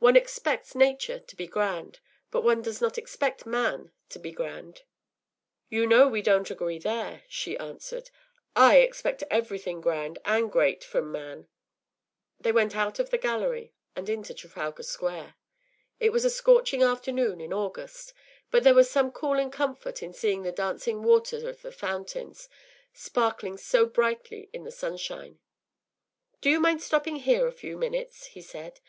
[0.00, 1.98] Once expects nature to be grand,
[2.30, 4.82] but one does not expect man to be grand.”
[5.70, 8.10] “You know we don’t agree there,” she answered.
[8.54, 11.48] “_I_ expect everything grand and great from man.”
[12.38, 15.36] They went out of the gallery, and into Trafalgar Square.
[15.98, 18.12] It was a scorching afternoon in August,
[18.50, 22.46] but there was some cooling comfort in seeing the dancing water of the fountains
[22.92, 25.38] sparkling so brightly in the sunshine.
[26.42, 28.80] “Do you mind stopping here a few minutes?” he said.